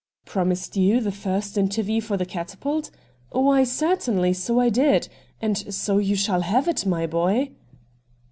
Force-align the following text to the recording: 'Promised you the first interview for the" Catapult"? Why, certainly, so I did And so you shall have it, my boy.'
'Promised 0.25 0.75
you 0.77 0.99
the 0.99 1.11
first 1.11 1.59
interview 1.59 2.01
for 2.01 2.17
the" 2.17 2.25
Catapult"? 2.25 2.89
Why, 3.29 3.63
certainly, 3.63 4.33
so 4.33 4.59
I 4.59 4.69
did 4.69 5.07
And 5.39 5.71
so 5.71 5.99
you 5.99 6.15
shall 6.15 6.41
have 6.41 6.67
it, 6.67 6.87
my 6.87 7.05
boy.' 7.05 7.51